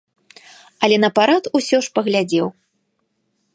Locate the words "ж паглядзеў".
1.87-2.47